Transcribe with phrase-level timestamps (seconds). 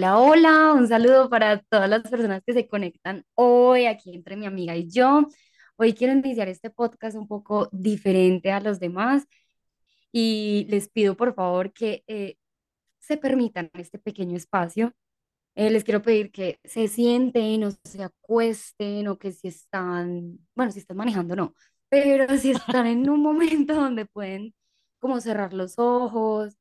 [0.00, 4.46] Hola, hola, un saludo para todas las personas que se conectan hoy aquí entre mi
[4.46, 5.26] amiga y yo.
[5.76, 9.26] Hoy quiero iniciar este podcast un poco diferente a los demás
[10.12, 12.36] y les pido por favor que eh,
[13.00, 14.94] se permitan este pequeño espacio.
[15.54, 20.72] Eh, les quiero pedir que se sienten o se acuesten o que si están, bueno,
[20.72, 21.54] si están manejando no,
[21.90, 24.54] pero si están en un momento donde pueden
[24.98, 26.56] como cerrar los ojos,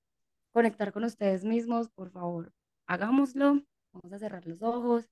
[0.54, 2.54] conectar con ustedes mismos, por favor,
[2.90, 3.62] hagámoslo.
[3.94, 5.10] Vamos a cerrar los ojos.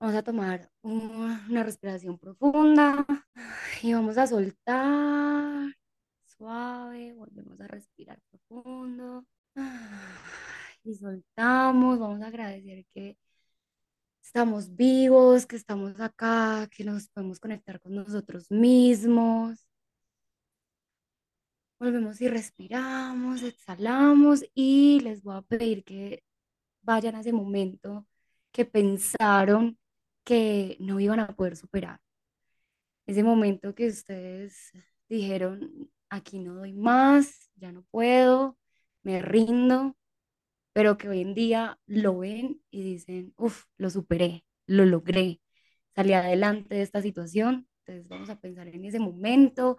[0.00, 3.06] Vamos a tomar una respiración profunda
[3.82, 5.74] y vamos a soltar
[6.24, 7.12] suave.
[7.14, 9.24] Volvemos a respirar profundo
[10.84, 11.98] y soltamos.
[11.98, 13.16] Vamos a agradecer que
[14.22, 19.66] estamos vivos, que estamos acá, que nos podemos conectar con nosotros mismos.
[21.78, 26.22] Volvemos y respiramos, exhalamos y les voy a pedir que
[26.82, 28.06] vayan a ese momento
[28.52, 29.78] que pensaron
[30.24, 32.00] que no iban a poder superar.
[33.06, 34.70] Ese momento que ustedes
[35.08, 38.56] dijeron, aquí no doy más, ya no puedo,
[39.02, 39.96] me rindo,
[40.72, 45.40] pero que hoy en día lo ven y dicen, uff, lo superé, lo logré,
[45.94, 47.68] salí adelante de esta situación.
[47.80, 49.78] Entonces vamos a pensar en ese momento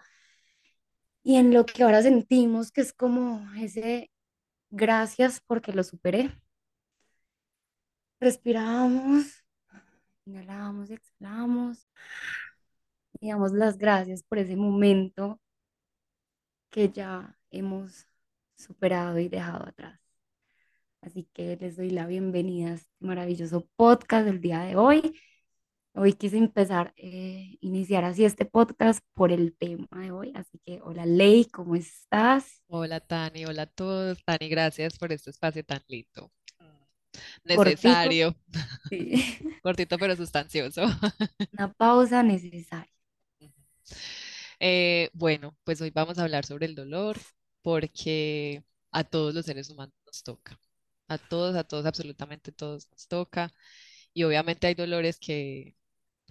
[1.23, 4.11] y en lo que ahora sentimos, que es como ese
[4.69, 6.31] gracias porque lo superé.
[8.21, 9.43] Respiramos,
[10.25, 11.87] inhalamos exhalamos.
[13.19, 15.41] Y damos las gracias por ese momento
[16.69, 18.05] que ya hemos
[18.55, 19.99] superado y dejado atrás.
[21.01, 25.19] Así que les doy la bienvenida a este maravilloso podcast del día de hoy.
[25.93, 30.31] Hoy quise empezar, eh, iniciar así este podcast por el tema de hoy.
[30.35, 32.61] Así que, hola Ley, ¿cómo estás?
[32.67, 34.23] Hola Tani, hola a todos.
[34.23, 36.31] Tani, gracias por este espacio tan lindo
[37.43, 38.35] necesario.
[39.61, 40.83] Cortito pero sustancioso.
[41.53, 42.91] Una pausa necesaria.
[44.59, 47.17] Eh, bueno, pues hoy vamos a hablar sobre el dolor
[47.61, 50.59] porque a todos los seres humanos nos toca.
[51.07, 53.53] A todos, a todos, absolutamente todos nos toca.
[54.13, 55.75] Y obviamente hay dolores que,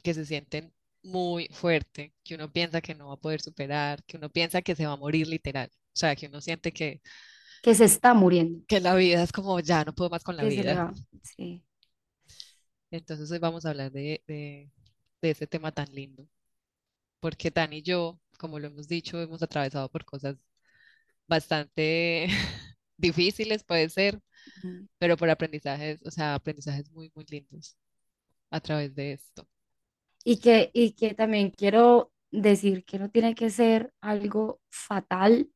[0.03, 4.17] que se sienten muy fuerte, que uno piensa que no va a poder superar, que
[4.19, 5.71] uno piensa que se va a morir literal.
[5.73, 7.03] O sea, que uno siente que
[7.63, 8.65] que se está muriendo.
[8.67, 10.95] Que la vida es como, ya no puedo más con la vida.
[11.23, 11.63] Sí.
[12.91, 14.71] Entonces hoy vamos a hablar de, de,
[15.23, 16.27] de ese tema tan lindo.
[17.21, 20.37] Porque Tan y yo, como lo hemos dicho, hemos atravesado por cosas
[21.29, 22.29] bastante
[22.99, 24.21] difíciles, puede ser,
[24.99, 27.77] pero por aprendizajes, o sea, aprendizajes muy, muy lindos
[28.51, 29.49] a través de esto.
[30.25, 35.51] Y que, y que también quiero decir que no tiene que ser algo fatal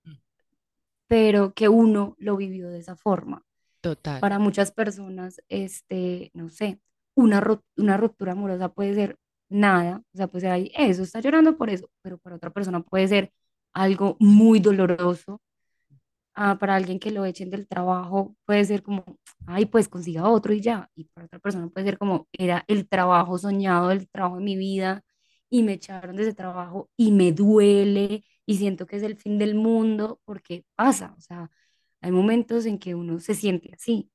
[1.07, 3.43] pero que uno lo vivió de esa forma.
[3.81, 4.21] Total.
[4.21, 6.81] Para muchas personas, este, no sé,
[7.15, 7.43] una,
[7.77, 11.71] una ruptura amorosa puede ser nada, o sea, puede ser ahí, eso, está llorando por
[11.71, 13.33] eso, pero para otra persona puede ser
[13.73, 15.41] algo muy doloroso.
[16.37, 19.05] Ah, para alguien que lo echen del trabajo puede ser como,
[19.47, 20.91] ay, pues consiga otro y ya.
[20.97, 24.57] Y para otra persona puede ser como, era el trabajo soñado, el trabajo de mi
[24.57, 25.03] vida
[25.49, 29.39] y me echaron de ese trabajo y me duele y siento que es el fin
[29.39, 31.51] del mundo porque pasa, o sea,
[32.01, 34.11] hay momentos en que uno se siente así.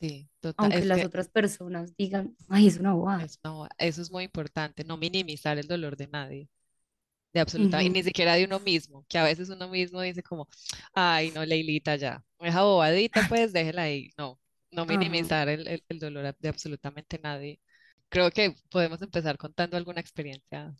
[0.00, 0.72] Sí, total.
[0.72, 3.26] Aunque las otras personas digan, ay, es una bobada.
[3.78, 6.48] eso es muy importante, no minimizar el dolor de nadie,
[7.32, 10.48] de absolutamente, y ni siquiera de uno mismo, que a veces uno mismo dice como,
[10.92, 14.10] ay, no, Leilita, ya, esa bobadita, pues déjela ahí.
[14.18, 14.38] No,
[14.70, 17.60] no minimizar el, el, el dolor de absolutamente nadie.
[18.08, 20.74] Creo que podemos empezar contando alguna experiencia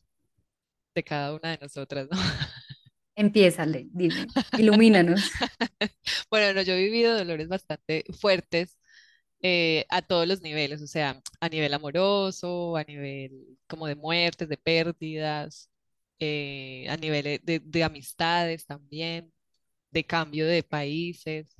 [0.95, 2.17] de cada una de nosotras, ¿no?
[3.17, 4.27] Empiézale, dime,
[4.59, 5.21] ilumínanos.
[6.31, 8.79] Bueno, no, yo he vivido dolores bastante fuertes
[9.43, 14.49] eh, a todos los niveles, o sea, a nivel amoroso, a nivel como de muertes,
[14.49, 15.71] de pérdidas,
[16.21, 19.33] eh, a nivel de, de amistades también,
[19.91, 21.57] de cambio de países.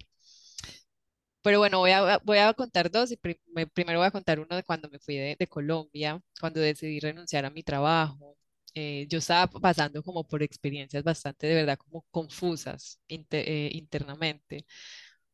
[1.43, 1.93] Pero bueno, voy
[2.39, 6.21] a, contar dos y primero voy a contar uno de cuando me fui de Colombia,
[6.41, 8.36] cuando decidí renunciar a mi trabajo
[8.77, 14.67] eh, yo estaba pasando como por experiencias bastante, de verdad, como confusas eh, internamente,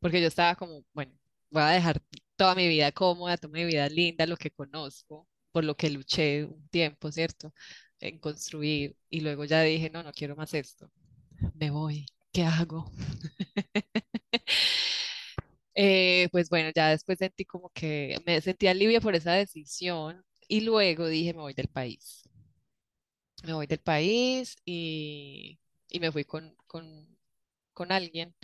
[0.01, 1.13] porque yo estaba como, bueno,
[1.51, 2.03] voy a dejar
[2.37, 6.45] toda mi vida cómoda, toda mi vida linda, lo que conozco, por lo que luché
[6.45, 7.53] un tiempo, ¿cierto?
[8.01, 10.91] En construir y luego ya dije, no, no quiero más esto,
[11.55, 12.91] me voy, ¿qué hago?
[15.75, 20.61] Eh, pues bueno, ya después sentí como que me sentí alivio por esa decisión y
[20.63, 22.22] luego dije, me voy del país.
[23.43, 25.59] Me voy del país y,
[25.89, 27.07] y me fui con, con,
[27.75, 28.35] con alguien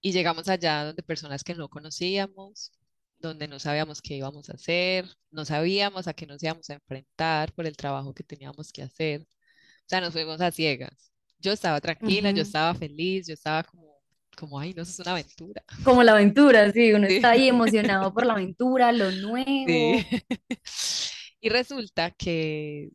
[0.00, 2.72] y llegamos allá donde personas que no conocíamos,
[3.18, 7.52] donde no sabíamos qué íbamos a hacer, no sabíamos a qué nos íbamos a enfrentar
[7.52, 9.22] por el trabajo que teníamos que hacer.
[9.22, 11.12] O sea, nos fuimos a ciegas.
[11.38, 12.48] Yo estaba tranquila, yo Ujú.
[12.48, 14.02] estaba feliz, yo estaba como,
[14.36, 15.62] como, ay, no, eso es una aventura.
[15.84, 17.16] Como la aventura, sí, uno Sí.
[17.16, 19.12] está ahí emocionado por la aventura, lo Sí.
[19.12, 20.06] nuevo.
[21.40, 22.90] Y resulta que,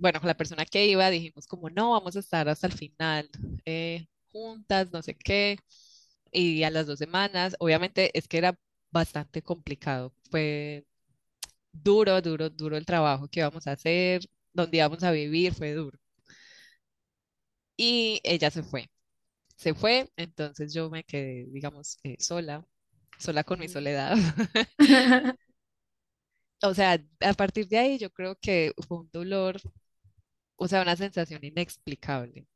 [0.00, 3.28] bueno, con la persona que iba dijimos como, no, vamos a estar hasta el final
[3.64, 5.58] eh, juntas, no sé qué.
[6.32, 8.58] Y a las dos semanas, obviamente es que era
[8.90, 10.14] bastante complicado.
[10.30, 10.86] Fue
[11.72, 14.22] duro, duro, duro el trabajo que íbamos a hacer,
[14.52, 15.98] donde íbamos a vivir, fue duro.
[17.76, 18.90] Y ella se fue.
[19.56, 22.66] Se fue, entonces yo me quedé, digamos, eh, sola,
[23.18, 24.16] sola con mi soledad.
[26.62, 29.60] O sea, a partir de ahí yo creo que fue un dolor,
[30.56, 32.46] o sea, una sensación inexplicable,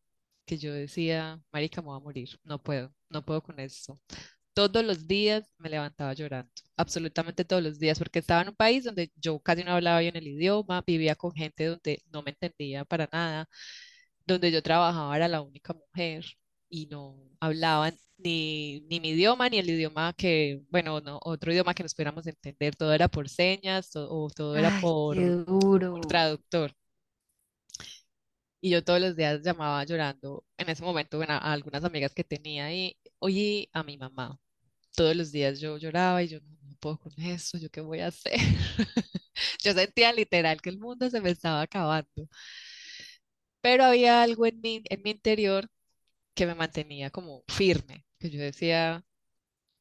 [0.46, 3.98] que yo decía, marica, me voy a morir, no puedo, no puedo con esto.
[4.54, 8.84] Todos los días me levantaba llorando, absolutamente todos los días, porque estaba en un país
[8.84, 12.84] donde yo casi no hablaba bien el idioma, vivía con gente donde no me entendía
[12.84, 13.48] para nada,
[14.26, 16.24] donde yo trabajaba era la única mujer
[16.68, 21.74] y no hablaban ni, ni mi idioma ni el idioma que, bueno, no, otro idioma
[21.74, 25.18] que nos pudiéramos entender, todo era por señas to- o todo era Ay, por,
[25.92, 26.74] por traductor.
[28.60, 32.24] Y yo todos los días llamaba llorando, en ese momento, bueno, a algunas amigas que
[32.24, 34.38] tenía y, oye, a mi mamá.
[34.96, 38.00] Todos los días yo lloraba y yo no, no puedo con eso, ¿yo qué voy
[38.00, 38.34] a hacer?
[39.64, 42.28] Yo sentía literal que el mundo se me estaba acabando,
[43.60, 45.68] pero había algo en mí, en mi interior
[46.36, 49.04] que me mantenía como firme, que yo decía,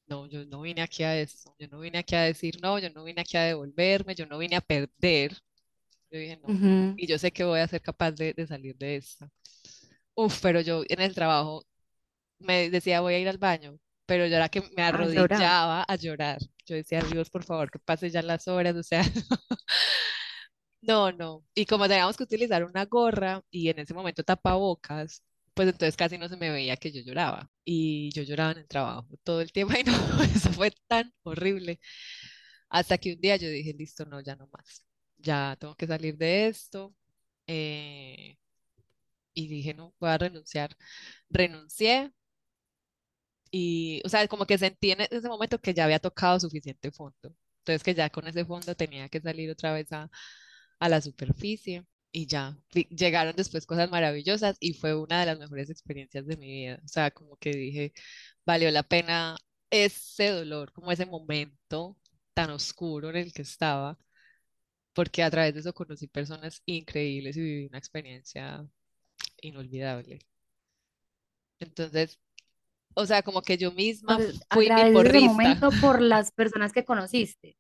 [0.08, 2.90] no, yo no vine aquí a esto, yo no vine aquí a decir no, yo
[2.92, 5.34] no vine aquí a devolverme, yo no vine a perder.
[6.12, 6.98] Yo dije, no, Ujú.
[6.98, 9.30] y yo sé que voy a ser capaz de, de salir de esto.
[10.16, 11.66] Uf, pero yo en el trabajo
[12.40, 15.46] me decía, voy a ir al baño, pero yo era que me A llorar.
[15.46, 16.40] arrodillaba a llorar.
[16.66, 19.04] Yo decía, Dios, por favor, que pase ya las horas, o sea,
[20.82, 21.44] no, no.
[21.54, 25.24] Y como teníamos que utilizar una gorra y en ese momento tapabocas,
[25.56, 27.50] pues entonces casi no se me veía que yo lloraba.
[27.66, 29.94] Y yo lloraba en el trabajo todo el tiempo y no,
[30.24, 31.80] eso fue tan horrible.
[32.70, 34.86] Hasta que un día yo dije, listo, no, ya no más.
[35.18, 36.96] Ya tengo que salir de esto.
[37.48, 38.38] eh,
[39.34, 40.76] y dije, no, voy a renunciar.
[41.30, 42.14] Renuncié
[43.52, 47.34] y, o sea, como que sentí en ese momento que ya había tocado suficiente fondo.
[47.60, 50.10] Entonces que ya con ese fondo tenía que salir otra vez a,
[50.80, 51.86] a la superficie
[52.16, 52.58] y ya.
[52.90, 56.80] Llegaron después cosas maravillosas y fue una de las mejores experiencias de mi vida.
[56.86, 57.94] O sea, como que dije,
[58.46, 59.36] valió la pena
[59.70, 61.98] ese dolor, como ese momento
[62.34, 63.98] tan oscuro en el que estaba,
[64.94, 68.66] porque a través de eso conocí personas increíbles y viví una experiencia
[69.42, 70.20] inolvidable.
[71.60, 72.18] Entonces,
[72.94, 74.20] o sea, como que yo misma
[74.52, 75.20] fui mi porrista.
[75.20, 77.58] momento por las personas que conociste.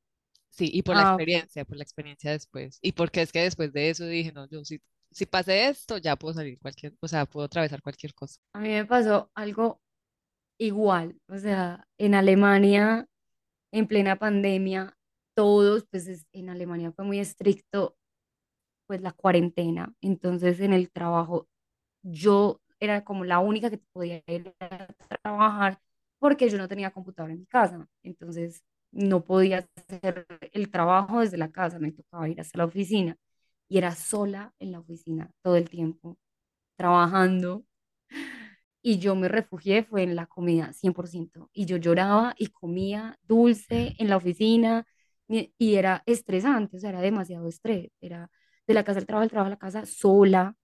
[0.56, 1.30] Sí, y por la Ah, ok.
[1.34, 2.80] experiencia, por la experiencia después.
[2.82, 4.82] Y porque es que después de eso dije, no, yo si,
[5.12, 8.40] si pasé esto, ya puedo salir cualquier, o sea, puedo atravesar cualquier cosa.
[8.54, 9.82] A mí me pasó algo
[10.60, 11.20] igual.
[11.30, 13.08] O sea, en Alemania,
[13.74, 14.98] en plena pandemia,
[15.36, 17.98] todos, pues es- en Alemania fue muy estricto,
[18.88, 19.94] pues la cuarentena.
[20.02, 21.48] Entonces, en el trabajo,
[22.04, 24.88] yo era como la única que podía ir a
[25.24, 25.80] trabajar
[26.20, 27.88] porque yo no tenía computadora en mi casa.
[28.04, 28.64] Entonces,
[28.96, 33.18] no podía hacer el trabajo desde la casa, me tocaba ir hasta la oficina.
[33.70, 36.18] Y era sola en la oficina todo el tiempo,
[36.78, 37.66] trabajando.
[38.82, 41.50] Y yo me refugié, fue en la comida, 100%.
[41.54, 44.86] Y yo lloraba y comía dulce en la oficina
[45.28, 47.92] y, era estresante, o sea, era demasiado estrés.
[48.00, 48.30] Era
[48.68, 50.56] de la casa al trabajo, del trabajo a la casa, sola,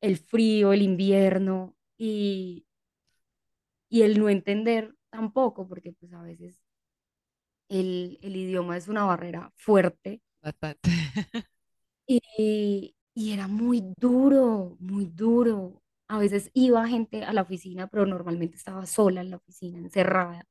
[0.00, 2.66] el frío, el invierno y,
[3.88, 6.62] y el no entender tampoco, porque pues a veces
[7.70, 10.90] el, el idioma es una barrera fuerte Bastante.
[12.06, 15.82] y, y era muy duro, muy duro.
[16.08, 20.44] A veces iba gente a la oficina, pero normalmente estaba sola en la oficina, encerrada.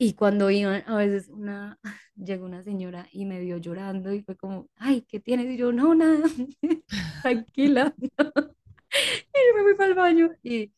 [0.00, 1.78] Y cuando iban, a veces una,
[2.16, 5.46] llegó una señora y me vio llorando y fue como, ay, ¿qué tienes?
[5.50, 6.24] Y yo, no, nada,
[7.22, 7.94] tranquila.
[8.00, 10.72] Y yo me fui para el baño y,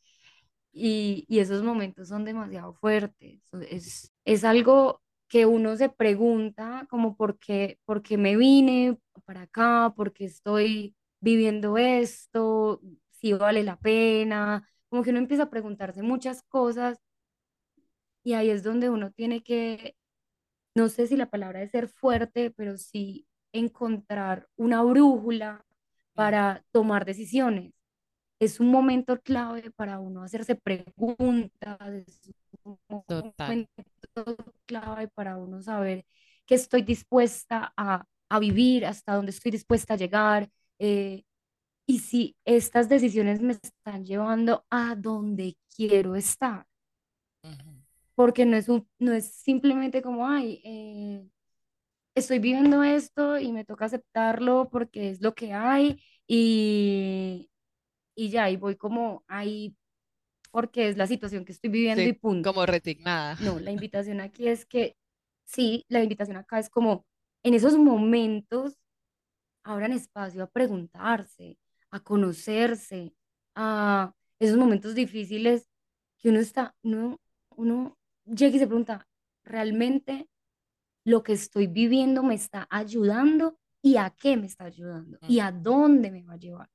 [0.72, 3.40] y, y esos momentos son demasiado fuertes.
[3.70, 9.42] Es, es algo que uno se pregunta como por qué, por qué me vine para
[9.44, 12.82] acá, por qué estoy viviendo esto,
[13.12, 17.00] si vale la pena, como que uno empieza a preguntarse muchas cosas
[18.22, 19.96] y ahí es donde uno tiene que,
[20.74, 25.64] no sé si la palabra es ser fuerte, pero sí encontrar una brújula
[26.14, 27.72] para tomar decisiones
[28.40, 32.20] es un momento clave para uno hacerse preguntas, es
[32.64, 33.36] un Total.
[33.48, 33.84] momento
[34.66, 36.04] clave para uno saber
[36.46, 41.24] que estoy dispuesta a, a vivir, hasta dónde estoy dispuesta a llegar, eh,
[41.86, 46.66] y si estas decisiones me están llevando a donde quiero estar,
[48.14, 51.26] porque no es, un, no es simplemente como, ay, eh,
[52.14, 57.50] estoy viviendo esto y me toca aceptarlo porque es lo que hay y,
[58.14, 59.76] y ya, y voy como ahí
[60.50, 62.52] porque es la situación que estoy viviendo y Sí, punto.
[62.52, 63.36] como resignada.
[63.40, 64.96] No, la invitación aquí es que,
[65.44, 67.06] sí, la invitación acá es como
[67.42, 68.78] en esos momentos
[69.64, 71.58] abran espacio a preguntarse,
[71.90, 73.14] a conocerse,
[73.54, 75.68] a esos momentos difíciles
[76.18, 77.20] que uno está, uno,
[77.56, 79.06] uno llega y se pregunta,
[79.44, 80.28] ¿realmente
[81.04, 85.50] lo que estoy viviendo me está ayudando y a qué me está ayudando y a
[85.50, 86.68] dónde me va a llevar.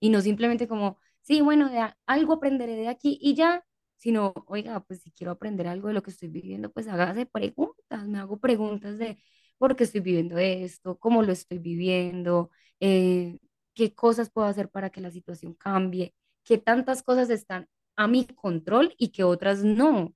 [0.00, 3.64] Y no simplemente como, sí, bueno, de algo aprenderé de aquí y ya,
[3.96, 8.06] sino, oiga, pues si quiero aprender algo de lo que estoy viviendo, pues hágase preguntas,
[8.06, 9.22] me hago preguntas de
[9.58, 13.38] por qué estoy viviendo esto, cómo lo estoy viviendo, eh,
[13.74, 18.26] qué cosas puedo hacer para que la situación cambie, qué tantas cosas están a mi
[18.26, 20.14] control y que otras no.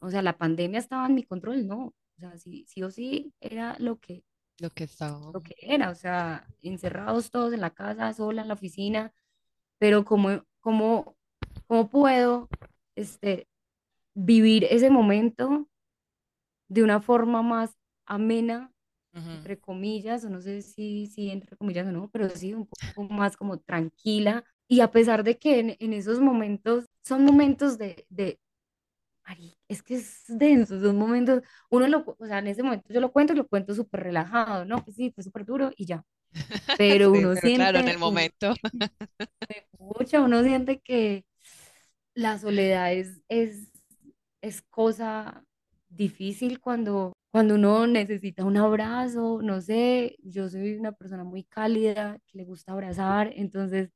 [0.00, 1.86] O sea, la pandemia estaba en mi control, no.
[1.86, 4.24] O sea, sí, sí o sí era lo que,
[4.60, 5.20] Lo que estaba.
[5.32, 5.90] lo que era.
[5.90, 9.12] O sea, encerrados todos en la casa, sola en la oficina,
[9.82, 11.16] pero ¿cómo, cómo,
[11.66, 12.48] cómo puedo
[12.94, 13.48] este,
[14.14, 15.68] vivir ese momento
[16.68, 18.72] de una forma más amena,
[19.12, 22.68] ujú, entre comillas, o no sé si, si entre comillas o no, pero sí un
[22.68, 24.44] poco más como tranquila.
[24.68, 28.38] Y a pesar de que en, en esos momentos son momentos de, de,
[29.26, 33.00] Mari, es que es denso, son momentos, uno lo, o sea, en ese momento yo
[33.00, 34.84] lo cuento y lo cuento súper relajado, ¿no?
[34.84, 36.04] Pues sí, fue súper duro y ya,
[36.76, 38.54] pero Sí, uno claro, en siente, el momento.
[39.48, 41.24] escucha, uno siente que
[42.14, 43.70] la soledad es, es,
[44.42, 45.44] es cosa
[45.88, 52.18] difícil cuando, cuando uno necesita un abrazo, no sé, yo soy una persona muy cálida,
[52.28, 53.90] que le gusta abrazar, entonces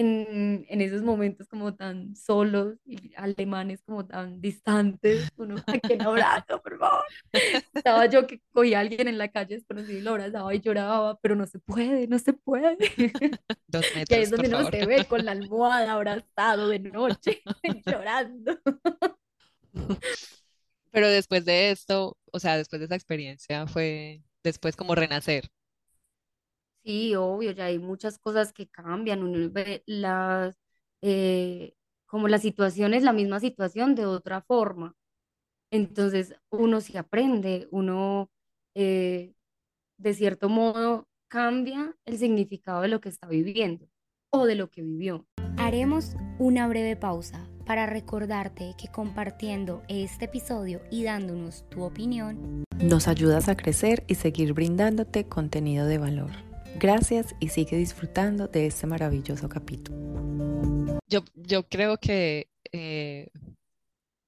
[0.00, 6.02] en, en esos momentos como tan solos y alemanes como tan distantes, uno, ¿a quién
[6.02, 7.04] abrazo, por favor?
[7.74, 11.18] Estaba yo que cogía a alguien en la calle desconocido y lo abrazaba y lloraba,
[11.20, 12.76] pero no se puede, no se puede.
[13.68, 14.72] Dos Y ahí es metros, donde uno favor.
[14.72, 17.42] se ve con la almohada abrazado de noche,
[17.86, 18.58] llorando.
[20.90, 25.48] Pero después de esto, o sea, después de esa experiencia, fue después como renacer.
[26.84, 30.58] Sí, obvio, ya hay muchas cosas que cambian, uno ve las,
[31.02, 31.74] eh,
[32.06, 34.96] como la situación es la misma situación de otra forma.
[35.70, 38.30] Entonces uno se aprende, uno
[38.74, 39.34] eh,
[39.98, 43.88] de cierto modo cambia el significado de lo que está viviendo
[44.30, 45.26] o de lo que vivió.
[45.58, 53.06] Haremos una breve pausa para recordarte que compartiendo este episodio y dándonos tu opinión, Nos
[53.08, 56.49] ayudas a crecer y seguir brindándote contenido de valor.
[56.80, 59.98] Gracias y sigue disfrutando de este maravilloso capítulo.
[61.06, 63.28] Yo, yo creo que eh,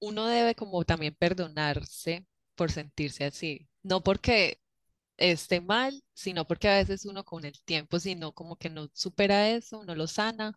[0.01, 3.71] uno debe como también perdonarse por sentirse así.
[3.83, 4.61] No porque
[5.17, 8.91] esté mal, sino porque a veces uno con el tiempo, si no como que no
[8.93, 10.53] supera eso, no lo sana,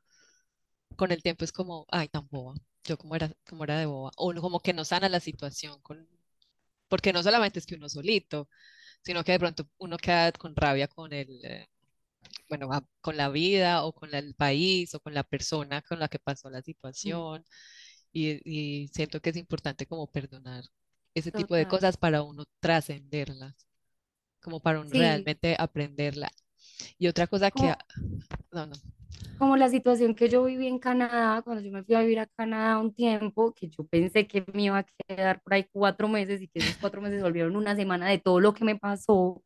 [0.97, 2.55] con el tiempo es como, ay, tan boba.
[2.83, 4.11] Yo como era, como era de boba.
[4.17, 6.05] O como que no sana la situación con,
[6.89, 8.49] porque no solamente es que uno solito,
[9.01, 11.67] sino que de pronto uno queda con rabia con el, eh,
[12.49, 12.69] bueno,
[13.01, 16.19] con la vida o con la- el país o con la persona con la que
[16.19, 16.61] pasó la
[17.05, 17.43] Mm, situación
[18.13, 20.63] y, y siento que es importante como perdonar
[21.15, 21.67] ese tipo de Total.
[21.67, 23.55] cosas para uno trascenderlas,
[24.41, 26.31] como para uno Sí, realmente aprenderla.
[26.99, 27.79] Y otra cosa que, como,
[28.53, 28.75] no, no,
[29.37, 32.27] como la situación que yo viví en Canadá, cuando yo me fui a vivir a
[32.27, 36.41] Canadá un tiempo, que yo pensé que me iba a quedar por ahí cuatro meses
[36.41, 39.43] y que esos cuatro meses volvieron una semana de todo lo que me pasó.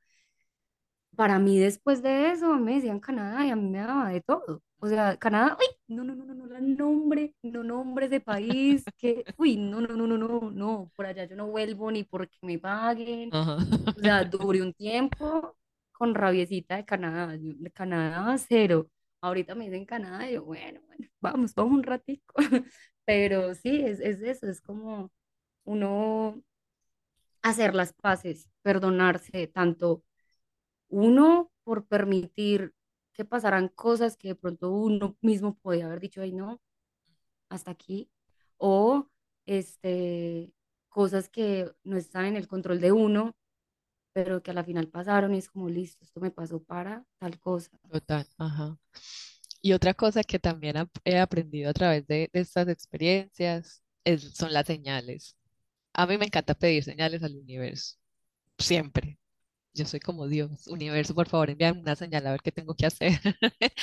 [1.19, 4.63] Para mí después de eso me decían Canadá y a mí me daba de todo.
[4.79, 8.85] O sea, Canadá, uy, no, no, no, no, no, la nombre, no nombres de país,
[8.97, 12.37] que, uy, no, no, no, no, no, no, por allá yo no vuelvo ni porque
[12.41, 13.31] me paguen.
[13.33, 13.57] ajá.
[13.97, 15.57] O sea, duré un tiempo
[15.91, 18.89] con rabiecita de Canadá, de Canadá cero.
[19.19, 22.35] Ahorita me dicen Canadá y yo, bueno, bueno, vamos, vamos un ratico.
[23.03, 25.11] pero sí, es, es eso, es como
[25.65, 26.41] uno
[27.41, 30.05] hacer las paces, perdonarse, tanto
[30.89, 32.73] uno por permitir
[33.13, 36.61] que pasaran cosas que de pronto uno mismo podía haber dicho, ay no,
[37.49, 38.09] hasta aquí,
[38.57, 39.07] o
[39.45, 40.53] este,
[40.89, 43.35] cosas que no están en el control de uno,
[44.13, 47.39] pero que a la final pasaron y es como, listo, esto me pasó para tal
[47.39, 47.71] cosa.
[47.89, 48.77] Total, ajá.
[49.61, 53.83] Y otra cosa que también he aprendido a través de, de estas experiencias
[54.33, 55.35] son las señales.
[55.93, 57.97] A mí me encanta pedir señales al universo,
[58.57, 59.19] siempre.
[59.73, 62.85] Yo soy como Dios, universo, por favor, envíame una señal a ver qué tengo que
[62.87, 63.11] hacer.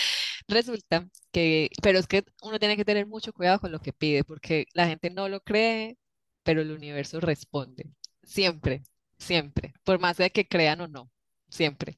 [0.49, 4.25] Resulta que, pero es que uno tiene que tener mucho cuidado con lo que pide,
[4.25, 5.99] porque la gente no lo cree,
[6.43, 7.87] pero el universo responde.
[8.23, 8.83] Siempre,
[9.19, 11.11] siempre, por más de que crean o no,
[11.49, 11.97] siempre.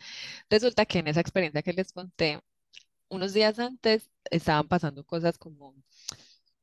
[0.50, 2.40] Resulta que en esa experiencia que les conté,
[3.09, 5.75] unos días antes estaban pasando cosas como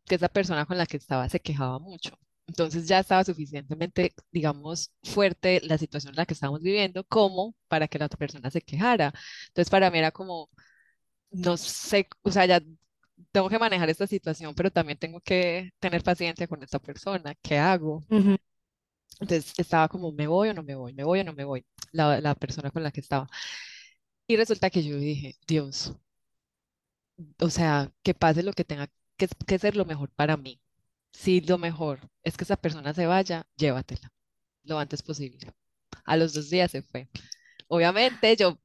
[0.06, 2.18] que esa persona con la que estaba se quejaba mucho.
[2.48, 7.88] Entonces ya estaba suficientemente, digamos, fuerte la situación en la que estábamos viviendo como para
[7.88, 9.14] que la otra persona se quejara.
[9.48, 10.50] Entonces para mí era como,
[11.32, 12.62] no sé, o sea, ya
[13.32, 17.36] tengo que manejar esta situación, pero también tengo que tener paciencia con esta persona.
[17.42, 18.04] ¿Qué hago?
[19.20, 20.94] Entonces estaba como, ¿me voy o no me voy?
[20.94, 21.66] ¿Me voy o no me voy?
[21.92, 23.28] La, la persona con la que estaba.
[24.28, 25.96] Y resulta que yo dije, Dios,
[27.40, 28.88] o sea, que pase lo que tenga
[29.18, 30.62] que, que ser lo mejor para mí.
[31.16, 34.12] Si lo mejor es que esa persona se vaya, llévatela
[34.64, 35.54] lo antes posible.
[36.04, 37.08] A los dos días se fue.
[37.68, 38.60] Obviamente yo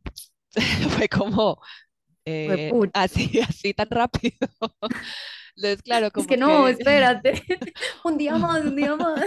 [0.99, 1.61] fue como
[2.25, 4.49] eh, así, así tan rápido.
[5.57, 7.43] Entonces, claro, Es como que no, que espérate,
[8.05, 9.21] un día más, un día más,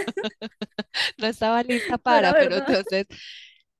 [1.18, 3.06] no estaba lista para, pero entonces,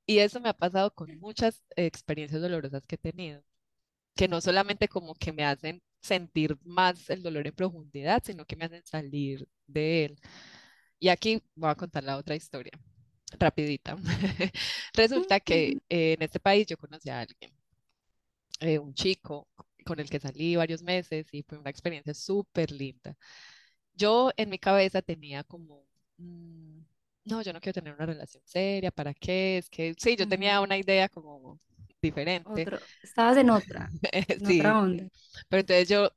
[0.07, 3.43] y eso me ha pasado con muchas experiencias dolorosas que he tenido,
[4.17, 8.57] que no solamente como que me hacen sentir más el dolor en profundidad, sino que
[8.57, 10.21] me hacen salir de él.
[11.01, 12.73] Y aquí voy a contar la otra historia,
[13.39, 13.97] rapidita.
[14.95, 17.53] Resulta que eh, en este país yo conocí a alguien,
[18.61, 19.49] eh, un chico
[19.85, 23.17] con el que salí varios meses y fue una experiencia súper linda.
[23.95, 25.87] Yo en mi cabeza tenía como,
[26.19, 26.81] mm,
[27.27, 29.59] no, yo no quiero tener una relación seria, ¿para qué?
[29.59, 31.61] Es que sí, yo tenía una idea como
[32.03, 35.09] diferente, Otro, estabas en otra, en sí, otra onda.
[35.55, 36.11] Pero entonces yo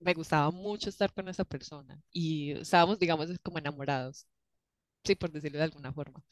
[0.00, 4.26] me gustaba mucho estar con esa persona y estábamos, digamos, como enamorados,
[5.02, 6.22] sí, por decirlo de alguna forma.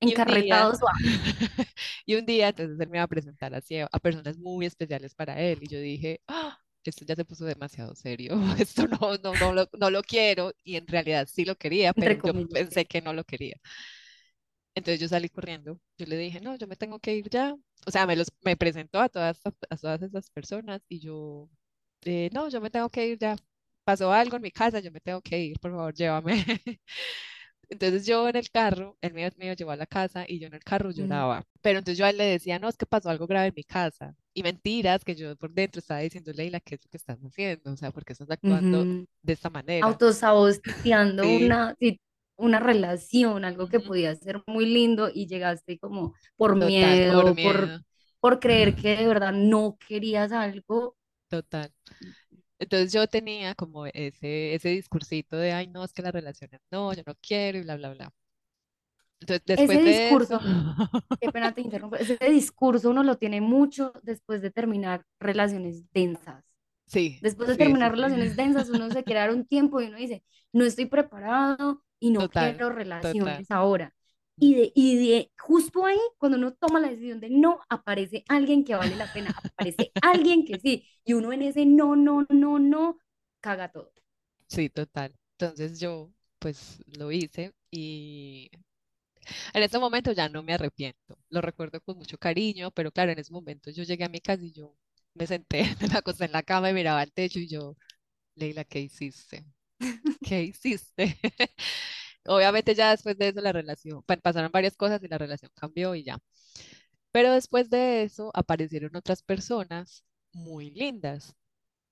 [0.00, 0.92] Y Encarretados, ¡guau!
[2.04, 5.40] y un día, entonces él me iba a presentar así a, personas muy especiales para
[5.40, 5.60] él.
[5.62, 8.34] Y yo dije, ah, esto ya se puso demasiado serio.
[8.58, 10.52] Esto no, no, no lo, no lo quiero.
[10.62, 13.56] Y en realidad sí lo quería, pero yo pensé que no lo quería.
[14.74, 15.80] Entonces yo salí corriendo.
[15.98, 17.56] Yo le dije, no, yo me tengo que ir ya.
[17.86, 21.48] O sea, me, los, me presentó a todas, a todas esas personas y yo,
[22.02, 23.36] eh, no, yo me tengo que ir ya.
[23.84, 26.44] Pasó algo en mi casa, yo me tengo que ir, por favor, llévame.
[27.68, 30.54] Entonces yo en el carro, él me, me llevó a la casa y yo en
[30.54, 31.44] el carro Mm, lloraba.
[31.62, 33.64] Pero entonces yo a él le decía, no, es que pasó algo grave en mi
[33.64, 34.14] casa.
[34.34, 37.72] Y mentiras que yo por dentro estaba diciendo, Leila, ¿qué es lo que estás haciendo?
[37.72, 38.88] O sea, ¿por qué estás actuando
[39.22, 40.00] de esta manera?
[40.00, 42.00] Autosaboteando Sí, una, sí,
[42.40, 47.38] una relación, algo que podía ser muy lindo y llegaste como por Total, por miedo,
[47.40, 47.80] por, miedo,
[48.20, 50.96] por creer que de verdad no querías algo.
[51.28, 51.72] total.
[52.58, 56.92] Entonces yo tenía como ese, ese discursito de, ay, no, es que las relaciones, no,
[56.94, 58.14] yo no quiero y bla, bla, bla.
[59.20, 60.40] Entonces Ese después de eso, discurso,
[61.20, 66.44] qué pena te interrumpo, ese discurso uno lo tiene mucho después de terminar relaciones densas.
[66.86, 69.80] sí, Después de sí, sí, terminar sí, relaciones densas, uno se quiere dar un tiempo
[69.80, 73.46] y uno dice, no estoy preparado y no total, quiero total.
[73.50, 73.94] relaciones ahora.
[74.38, 78.64] Y de, y de justo ahí, cuando uno toma la decisión de no, aparece alguien
[78.64, 82.58] que vale la pena, aparece alguien que sí, y uno en ese no, no, no,
[82.58, 82.98] no,
[83.40, 83.92] caga todo.
[84.48, 85.14] Sí, total.
[85.38, 88.50] Entonces yo pues lo hice y
[89.54, 91.18] en ese momento ya no me arrepiento.
[91.28, 94.44] Lo recuerdo con mucho cariño, pero claro, en ese momento yo llegué a mi casa
[94.44, 94.74] y yo
[95.14, 97.76] me senté, me acosté en la cama y miraba al techo y yo,
[98.36, 99.44] Leila, ¿qué hiciste?
[100.22, 101.18] ¿Qué hiciste?
[102.26, 105.94] Obviamente ya después de eso la relación, pa- pasaron varias cosas y la relación cambió
[105.94, 106.18] y ya.
[107.12, 111.34] Pero después de eso aparecieron otras personas muy lindas.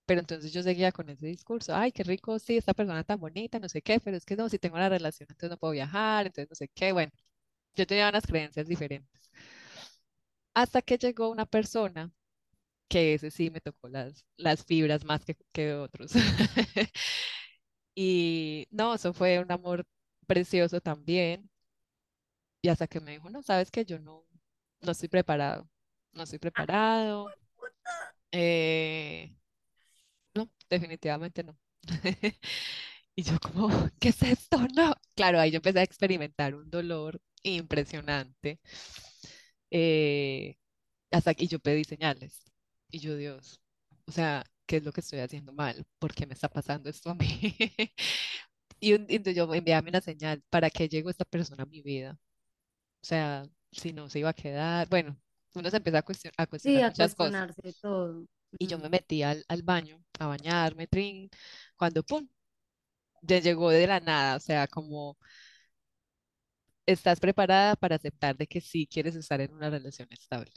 [0.06, 3.58] Pero entonces yo seguía con ese discurso, ay, qué rico, sí, esta persona tan bonita,
[3.60, 6.26] no sé qué, pero es que no, si tengo una relación, entonces no puedo viajar,
[6.26, 7.12] entonces no sé qué, bueno,
[7.76, 9.30] yo tenía unas creencias diferentes.
[10.54, 12.10] Hasta que llegó una persona
[12.88, 16.12] que ese sí me tocó las, las fibras más que, que otros.
[18.00, 19.84] Y no, eso fue un amor
[20.26, 21.50] precioso también.
[22.62, 24.24] Y hasta que me dijo, no, sabes que yo no,
[24.82, 25.68] no estoy preparado,
[26.12, 27.28] no estoy preparado.
[28.32, 29.34] eh,
[30.34, 31.56] no, definitivamente no.
[33.16, 33.68] Y yo como,
[34.00, 34.58] ¿qué es esto?
[34.76, 34.94] No.
[35.16, 38.60] Claro, ahí yo empecé a experimentar un dolor impresionante.
[39.70, 40.56] eh,
[41.12, 42.44] hasta que yo pedí señales.
[42.90, 43.60] Y yo, Dios,
[44.06, 45.86] o sea, ¿qué es lo que estoy haciendo mal?
[46.00, 47.26] ¿Por qué me está pasando esto a mí?
[48.80, 52.18] Y, y entonces yo enviame una señal, ¿para qué llegó esta persona a mi vida?
[53.02, 54.88] O sea, si no se iba a quedar.
[54.88, 55.16] Bueno,
[55.54, 57.36] uno se empieza a cuestion- a Sí, cuestionar a muchas cosas.
[57.36, 58.26] cuestionarse todo.
[58.58, 61.30] Y yo me metí al, al baño a bañarme, trin,
[61.76, 62.28] cuando pum,
[63.22, 65.18] ya llegó de la nada, o sea, como
[66.86, 70.50] estás preparada para aceptar de que sí quieres estar en una relación estable.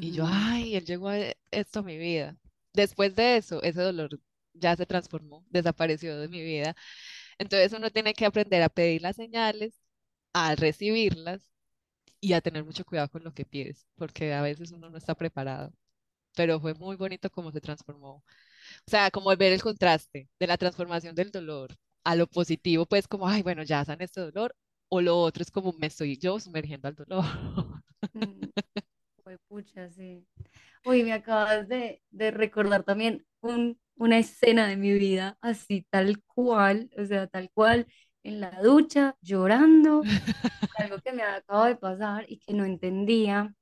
[0.00, 1.18] Y yo, ay, él llegó a
[1.50, 2.36] esto a mi vida.
[2.76, 4.20] Después de eso, ese dolor
[4.54, 6.76] ya se transformó, desapareció de mi vida.
[7.38, 9.80] Entonces uno tiene que aprender a pedir las señales,
[10.34, 11.50] a recibirlas
[12.20, 15.14] y a tener mucho cuidado con lo que pides, porque a veces uno no está
[15.14, 15.72] preparado.
[16.36, 18.16] Pero fue muy bonito cómo se transformó.
[18.16, 18.24] O
[18.90, 23.28] sea, como ver el contraste de la transformación del dolor a lo positivo, pues como,
[23.28, 24.56] ay, bueno, ya sané este dolor,
[24.88, 27.24] o lo otro es como me estoy yo sumergiendo al dolor.
[28.14, 28.46] Mm,
[29.56, 30.26] pucha, sí.
[30.84, 36.22] Uy, me acabas de, de recordar también un, una escena de mi vida, así tal
[36.26, 37.86] cual, o sea, tal cual,
[38.22, 40.02] en la ducha, llorando,
[40.78, 43.54] algo que me acaba de pasar y que no entendía.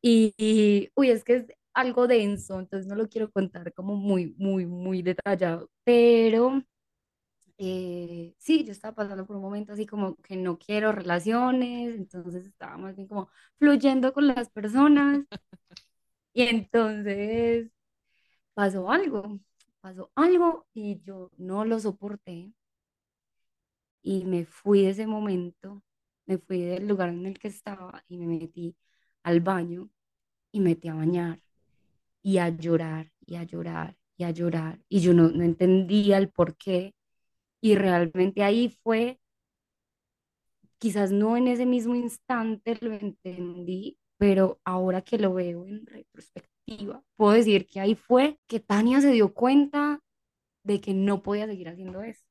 [0.00, 4.34] Y, y, uy, es que es algo denso, entonces no lo quiero contar como muy,
[4.38, 6.62] muy, muy detallado, pero
[7.58, 12.46] eh, sí, yo estaba pasando por un momento así como que no quiero relaciones, entonces
[12.46, 15.24] estaba más bien como fluyendo con las personas.
[16.32, 17.70] Y entonces
[18.54, 19.40] pasó algo,
[19.80, 22.52] pasó algo y yo no lo soporté.
[24.02, 25.82] Y me fui de ese momento,
[26.26, 28.76] me fui del lugar en el que estaba y me metí
[29.22, 29.90] al baño
[30.52, 31.40] y me metí a bañar
[32.22, 34.80] y a llorar y a llorar y a llorar.
[34.88, 36.94] Y yo no, no entendía el por qué
[37.60, 39.18] y realmente ahí fue
[40.78, 47.02] quizás no en ese mismo instante lo entendí, pero ahora que lo veo en retrospectiva,
[47.16, 50.00] puedo decir que ahí fue que Tania se dio cuenta
[50.64, 52.24] de que no podía seguir haciendo eso,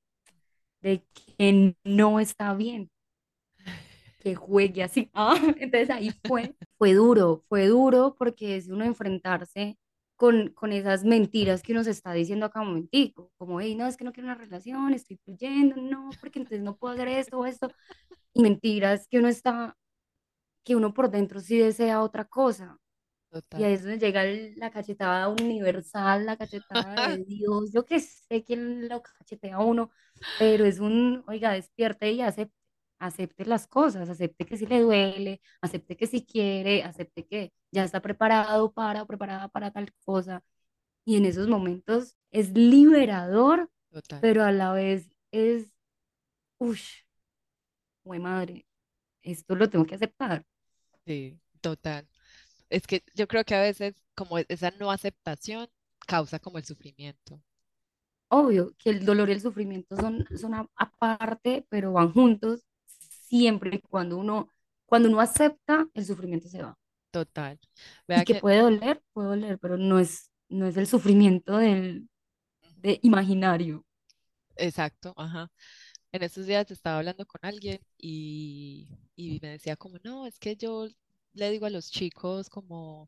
[0.81, 1.03] de
[1.38, 2.91] que no está bien,
[4.19, 5.09] que juegue así.
[5.13, 9.77] Ah, entonces ahí fue, fue duro, fue duro porque es uno enfrentarse
[10.15, 13.88] con, con esas mentiras que uno se está diciendo acá un momentico, como, hey, no,
[13.88, 17.39] es que no quiero una relación, estoy fluyendo, no, porque entonces no puedo hacer esto
[17.39, 17.73] o esto,
[18.34, 19.78] y mentiras que uno está
[20.63, 22.78] que uno por dentro sí desea otra cosa.
[23.56, 23.65] Y Total.
[23.65, 27.71] ahí es donde llega el- la cachetada universal, la cachetada de Dios.
[27.73, 29.91] Yo que sé quién lo cachetea a uno,
[30.38, 32.56] pero es un, oiga, despierte y acepte,
[32.99, 37.84] acepte las cosas, acepte que sí le duele, acepte que sí quiere, acepte que ya
[37.84, 40.43] está preparado para o preparada para tal cosa.
[41.05, 44.21] Y en esos momentos es liberador, Total.
[44.21, 45.71] pero a la vez es,
[46.60, 46.81] uff,
[48.05, 48.65] madre,
[49.23, 50.45] esto lo tengo que aceptar.
[51.05, 52.08] Sí, total.
[52.69, 55.69] Es que yo creo que a veces como esa no aceptación
[56.08, 57.41] causa como el sufrimiento.
[58.29, 62.64] Obvio que el dolor y el sufrimiento son, son aparte, pero van juntos
[63.38, 64.50] siempre cuando uno,
[64.86, 66.78] cuando uno acepta, el sufrimiento se va.
[67.12, 67.60] Total.
[68.13, 71.58] Y Vea que que, puede doler, puede doler, pero no es, no es el sufrimiento
[71.58, 72.10] del,
[72.78, 73.86] de imaginario.
[74.56, 75.52] exacto, ajá.
[76.12, 80.56] En estos días estaba hablando con alguien y, y me decía como, no, es que
[80.56, 80.88] yo
[81.34, 83.08] le digo a los chicos como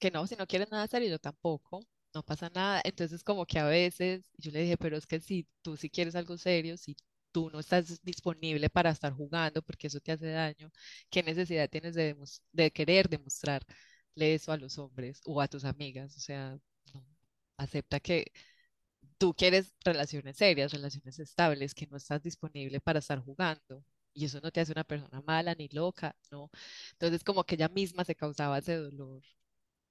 [0.00, 1.82] que no, si no quieren nada serio, yo tampoco,
[2.14, 2.80] no pasa nada.
[2.84, 6.16] Entonces como que a veces yo le dije, pero es que si tú sí quieres
[6.16, 6.96] algo serio, si
[7.32, 10.70] tú no estás disponible para estar jugando porque eso te hace daño,
[11.10, 12.16] ¿qué necesidad tienes de,
[12.52, 13.66] de querer demostrarle
[14.16, 16.16] eso a los hombres o a tus amigas?
[16.16, 16.58] O sea,
[16.94, 17.04] no,
[17.56, 18.32] acepta que
[19.18, 23.84] tú quieres relaciones serias, relaciones estables, que no estás disponible para estar jugando.
[24.12, 26.50] Y eso no te hace una persona mala ni loca, ¿no?
[26.92, 29.22] Entonces como que ella misma se causaba ese dolor.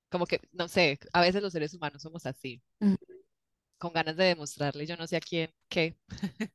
[0.10, 2.62] Como que, no sé, a veces los seres humanos somos así,
[3.78, 5.98] con ganas de demostrarle yo no sé a quién qué.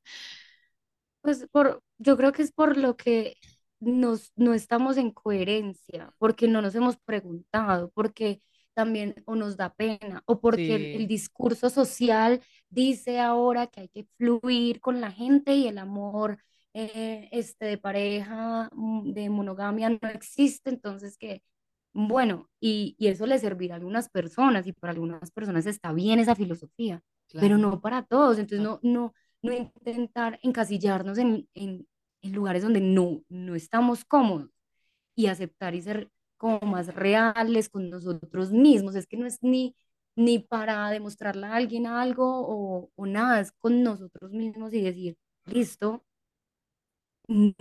[1.24, 3.36] Pues por, yo creo que es por lo que
[3.80, 8.40] nos, no estamos en coherencia, porque no nos hemos preguntado, porque
[8.74, 13.82] también o nos da pena, o porque el, el Sí, discurso social dice ahora que
[13.82, 16.38] hay que fluir con la gente y el amor
[16.74, 21.42] eh, este, de pareja, mm, de monogamia no existe, entonces que,
[21.94, 26.18] bueno, y, y eso le servirá a algunas personas y para algunas personas está bien
[26.18, 27.02] esa filosofía,
[27.38, 31.86] pero claro, no para todos, entonces no, no, no intentar encasillarnos en, en,
[32.22, 34.50] en lugares donde no, no estamos cómodos
[35.14, 38.94] y aceptar y ser como más reales con nosotros mismos.
[38.96, 39.76] Es que no es ni,
[40.16, 45.16] ni para demostrarle a alguien algo o, o nada, es con nosotros mismos y decir,
[45.46, 46.04] listo,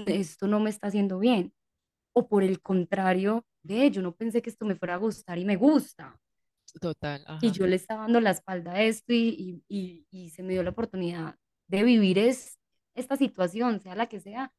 [0.05, 1.53] esto no me está haciendo bien.
[2.13, 5.45] O por el contrario, de yo no pensé que esto me fuera a gustar y
[5.45, 6.19] me gusta.
[6.81, 10.43] Total, Y yo le estaba dando la espalda a esto y, y, y, y se
[10.43, 11.35] me dio la oportunidad
[11.67, 12.59] de vivir es,
[12.95, 14.53] esta situación, sea la que sea,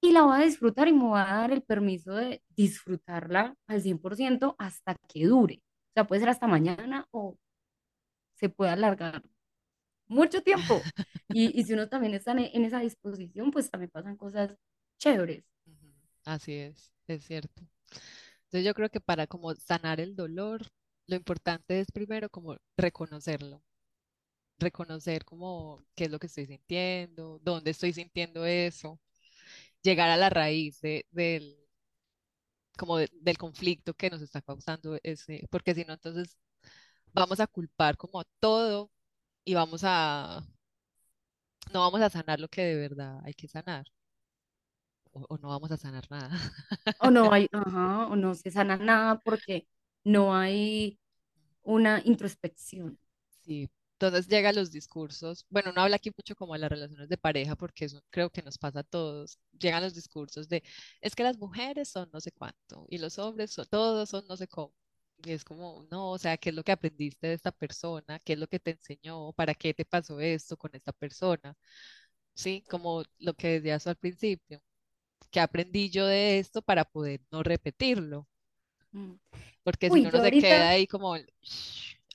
[0.00, 3.82] y la voy a disfrutar y me voy a dar el permiso de disfrutarla al
[3.82, 5.62] 100% hasta que dure.
[5.90, 7.36] O sea, puede ser hasta mañana o
[8.36, 9.22] se puede alargar
[10.06, 10.80] mucho tiempo.
[11.30, 14.56] Y, y si uno también está en, en esa disposición, pues también pasan cosas
[14.98, 15.44] chéveres.
[16.24, 17.62] Así es, es cierto.
[18.44, 20.66] Entonces yo creo que para como sanar el dolor,
[21.06, 23.62] lo importante es primero como reconocerlo,
[24.58, 29.00] reconocer como qué es lo que estoy sintiendo, dónde estoy sintiendo eso,
[29.82, 31.58] llegar a la raíz de, del,
[32.78, 36.36] como de- del conflicto que nos está causando ese, porque si no, entonces
[37.14, 38.90] vamos a culpar como todo
[39.44, 40.42] y vamos a,
[41.72, 43.86] no vamos a sanar lo que de verdad hay que sanar,
[45.12, 46.30] o, o no vamos a sanar nada.
[46.98, 49.66] O no hay, ajá, o no se sana nada porque
[50.04, 50.98] no hay
[51.62, 52.98] una introspección.
[53.44, 53.68] Sí,
[54.00, 57.56] entonces llegan los discursos, bueno, no habla aquí mucho como de las relaciones de pareja
[57.56, 59.40] porque eso creo que nos pasa a todos.
[59.58, 60.62] Llegan los discursos de,
[61.00, 64.36] es que las mujeres son no sé cuánto y los hombres son, todos son no
[64.36, 64.72] sé cómo.
[65.24, 68.20] Y es como, no, o sea, ¿qué es lo que aprendiste de esta persona?
[68.20, 69.32] ¿Qué es lo que te enseñó?
[69.32, 71.56] ¿Para qué te pasó esto con esta persona?
[72.34, 74.62] Sí, como lo que decías al principio,
[75.32, 78.28] ¿qué aprendí yo de esto para poder no repetirlo?
[78.92, 79.14] Mm.
[79.64, 81.16] Porque si no, uno se queda ahí como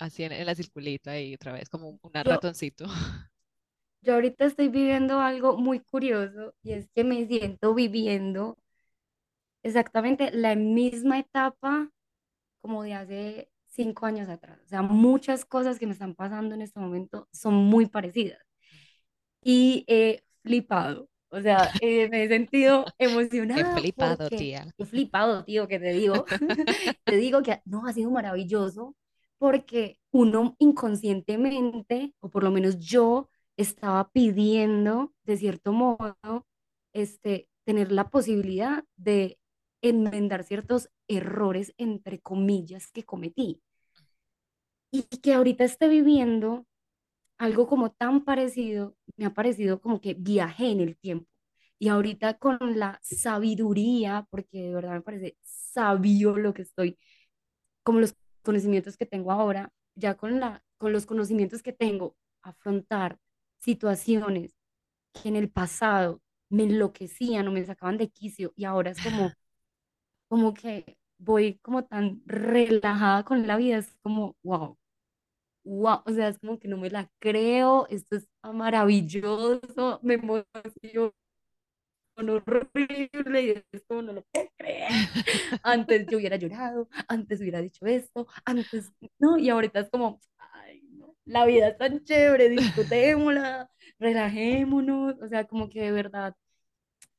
[0.04, 2.86] así en, en la circulita ahí otra vez, como un yo, ratoncito.
[4.02, 8.58] yo ahorita estoy viviendo algo muy curioso y es que me siento viviendo
[9.64, 11.90] exactamente la misma etapa
[12.62, 14.60] como de hace cinco años atrás.
[14.66, 18.40] O sea, muchas cosas que me están pasando en este momento son muy parecidas.
[19.42, 21.10] y he flipado.
[21.30, 22.86] O sea, eh, me he sentido
[23.56, 24.68] He emocionada flipado, porque tía.
[24.78, 26.26] he flipado, tío, que te digo.
[27.06, 28.96] Te digo que no, ha sido maravilloso
[29.44, 36.48] porque uno inconscientemente, o por lo menos yo, estaba pidiendo, de cierto modo,
[36.94, 39.38] este, tener la posibilidad de
[39.82, 43.62] enmendar ciertos errores, entre comillas, que cometí.
[44.92, 46.66] Y que ahorita esté viviendo
[47.38, 51.28] algo como tan parecido, me ha parecido como que viajé en el tiempo.
[51.80, 56.98] Y ahorita con la sabiduría, porque de verdad me parece sabio lo que estoy,
[57.84, 63.20] como los conocimientos que tengo ahora, ya con la, con los conocimientos que tengo, afrontar
[63.60, 64.56] situaciones
[65.14, 69.32] que en el pasado me enloquecían o me sacaban de quicio y ahora es como,
[70.30, 74.78] como que voy como tan relajada con la vida, es como, wow,
[75.64, 81.14] wow, o sea, es como que no me la creo, esto es maravilloso, me emociono
[82.16, 85.04] horrible y es como no lo puedo creer.
[85.64, 90.82] Antes yo hubiera llorado, antes hubiera dicho esto, antes no, y ahorita es como, ay,
[90.92, 96.36] no, la vida es tan chévere, disfrutémosla, relajémonos, o sea, como que de verdad,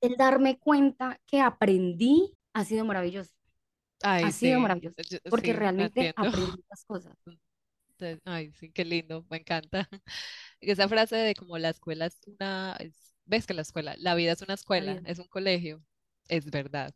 [0.00, 3.32] el darme cuenta que aprendí ha sido maravilloso,
[4.02, 7.16] Ay, ha sido maravilloso, yo- porque sí, realmente aprendí muchas cosas.
[8.24, 9.88] Ay, sí, qué lindo, me encanta.
[10.60, 14.32] Esa frase de como la escuela es una, es- ves que la escuela, la vida
[14.32, 15.82] es una La escuela, es un colegio,
[16.28, 16.94] es verdad.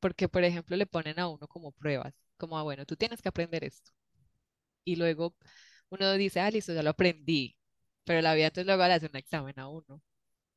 [0.00, 3.28] Porque, por ejemplo, le ponen a uno como pruebas, como, ah, bueno, tú tienes que
[3.30, 3.92] aprender esto.
[4.84, 5.36] Y luego
[5.90, 7.56] uno dice, ah, listo, ya lo aprendí.
[8.04, 10.02] Pero la vida entonces luego le hace un examen a uno.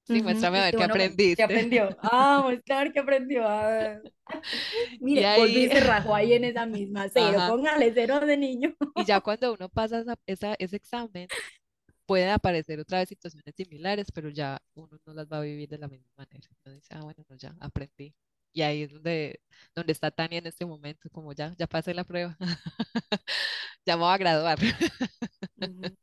[0.04, 1.43] Sí, Ujú, muéstrame a ver qué bueno, bueno, ¿qué aprendiste.
[1.43, 1.95] aprendió?
[2.01, 3.43] Ah, mostrar que aprendió.
[3.47, 4.41] Ah, ah,
[5.13, 7.41] Y mire, ahí, y se rajó ahí en esa misma cero.
[7.41, 7.45] ajá.
[7.45, 8.75] Póngale cero de niño.
[8.95, 11.30] Y ya cuando uno pasa esa- esa- ese examen,
[12.12, 15.78] pueden aparecer otra vez situaciones similares, pero ya uno no las va a vivir de
[15.78, 16.45] la misma manera.
[16.65, 18.13] Uno dice, ah, bueno, no, ya aprendí.
[18.52, 19.39] Y ahí es donde,
[19.74, 22.38] donde está Tania en este momento, como ya, ya pasé la prueba,
[23.86, 24.60] ya me voy a graduar.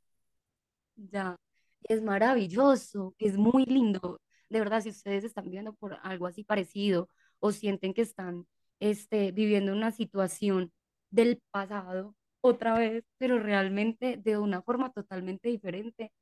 [0.96, 1.36] Ya,
[1.84, 4.20] es maravilloso, es muy lindo.
[4.48, 8.46] De verdad, si ustedes están viendo por algo así parecido o sienten que están
[8.80, 10.72] este, viviendo una situación
[11.10, 16.12] del pasado otra vez, pero realmente de una forma totalmente diferente,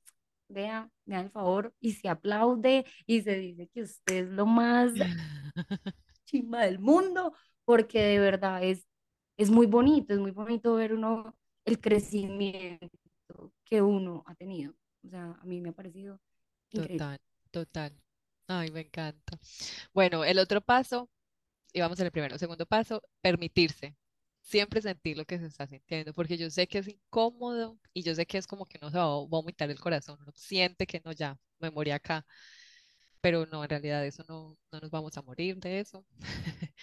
[0.48, 4.46] vea, me da el favor y se aplaude y se dice que usted es lo
[4.46, 4.92] más
[6.26, 8.87] chimba del mundo, porque de verdad es,
[9.37, 12.88] es muy bonito, es muy bonito ver uno el crecimiento
[13.64, 14.74] que uno ha tenido.
[15.05, 16.20] O sea, a mí me ha parecido
[16.70, 16.98] increíble.
[16.98, 18.02] Total, total.
[18.48, 19.38] Ay, me encanta.
[19.92, 21.11] Bueno, el otro paso,
[21.72, 22.38] y vamos en el primero.
[22.38, 23.96] Segundo paso, permitirse.
[24.46, 28.14] Siempre sentir lo que se está sintiendo, porque yo sé que es incómodo y yo
[28.14, 31.02] sé que es como que no se va a vomitar el corazón, uno siente que
[31.04, 32.24] no, ya, me morí acá,
[33.20, 36.06] pero no, en realidad eso no, no nos vamos a morir de eso.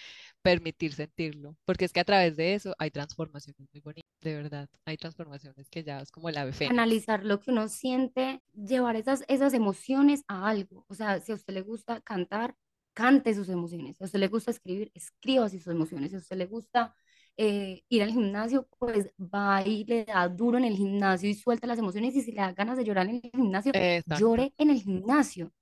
[0.42, 4.68] Permitir sentirlo, porque es que a través de eso hay transformaciones muy bonitas, de verdad,
[4.84, 6.70] hay transformaciones que ya es como ave fénix.
[6.70, 10.84] Analizar lo que uno siente, llevar esas, esas emociones a algo.
[10.88, 12.56] O sea, si a usted le gusta cantar,
[12.92, 13.96] cante sus emociones.
[13.96, 16.10] Si a usted le gusta escribir, escriba sus emociones.
[16.10, 16.94] Si a usted le gusta
[17.36, 21.66] eh, ir al gimnasio, pues va y le da duro en el gimnasio y suelta
[21.66, 22.14] las emociones.
[22.16, 25.52] Y si le da ganas de llorar en el gimnasio, Exacto, llore en el gimnasio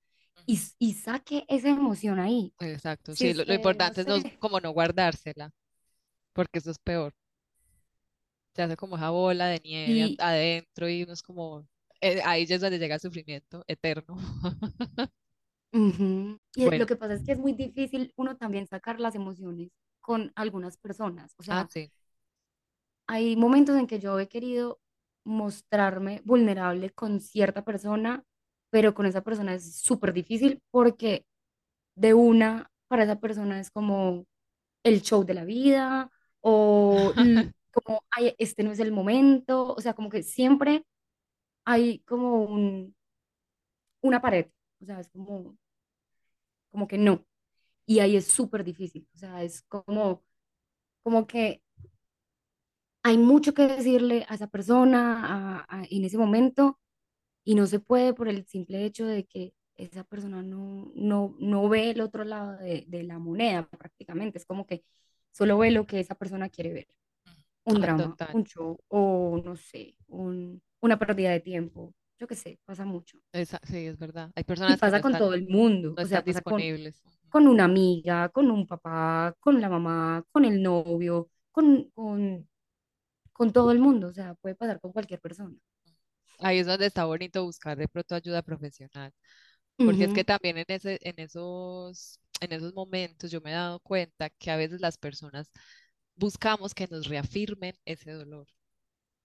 [0.46, 2.54] y, y saque esa emoción ahí.
[2.60, 3.14] exacto.
[3.16, 5.52] Si Sí, lo, lo usted, no importante es no, como no guardársela,
[6.34, 7.14] porque eso es peor.
[8.54, 11.66] Se hace como esa bola de nieve y adentro y uno es como,
[12.00, 14.16] eh, ahí ya es donde llega el sufrimiento eterno.
[15.72, 16.38] Ujú.
[16.54, 19.14] Y es- lo Bueno, que pasa es que es muy difícil uno también sacar las
[19.14, 19.70] emociones
[20.02, 21.32] con algunas personas.
[21.38, 21.90] O ah, sea, sí.
[23.06, 24.80] hay momentos en que yo he querido
[25.24, 28.24] mostrarme vulnerable con cierta persona,
[28.70, 31.24] pero con esa persona es súper difícil porque
[31.94, 34.26] de una para esa persona es como
[34.84, 36.10] el show de la vida
[36.40, 37.12] o
[37.72, 39.74] como, "Ay, este no es el momento.
[39.74, 40.84] O sea, como que siempre
[41.64, 42.94] hay como un,
[44.02, 44.46] una pared.
[44.80, 45.56] O sea, es como,
[46.70, 47.24] como que no.
[47.86, 49.08] Y ahí es súper difícil.
[49.14, 50.22] O sea, es como,
[51.04, 51.62] como que
[53.02, 56.78] hay mucho que decirle a esa persona a- a- en ese momento
[57.44, 61.68] y no se puede por el simple hecho de que esa persona no, no, no
[61.68, 64.38] ve el otro lado de, de la moneda prácticamente.
[64.38, 64.84] Es como que
[65.32, 66.88] solo ve lo que esa persona quiere ver.
[67.64, 68.28] Un Ah, drama, total.
[68.32, 71.94] un show o no sé, un, una pérdida de tiempo.
[72.22, 73.18] Yo qué sé, pasa mucho.
[73.32, 74.30] Esa- sí, es verdad.
[74.34, 75.96] Hay Y personas que no pasa con están, todo el mundo.
[75.96, 77.02] no O sea, pasa con, disponibles.
[77.04, 77.16] Ujú.
[77.30, 82.48] con una amiga, con un papá, con la mamá, con el novio, con, con,
[83.32, 84.08] con todo el mundo.
[84.08, 85.56] O sea, puede pasar con cualquier persona.
[86.38, 89.12] Ahí es donde está bonito buscar de pronto ayuda profesional,
[89.82, 93.80] porque es que también en ese, en esos, en esos momentos yo me he dado
[93.80, 95.50] cuenta que a veces las personas
[96.16, 98.48] buscamos que nos reafirmen ese dolor.